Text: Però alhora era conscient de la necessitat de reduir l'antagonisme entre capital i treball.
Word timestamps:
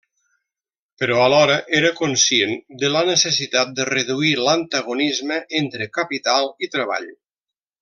Però 1.01 1.17
alhora 1.25 1.57
era 1.79 1.91
conscient 1.99 2.55
de 2.85 2.89
la 2.95 3.03
necessitat 3.11 3.77
de 3.81 3.87
reduir 3.91 4.33
l'antagonisme 4.41 5.39
entre 5.63 5.91
capital 6.01 6.51
i 6.69 6.73
treball. 6.79 7.09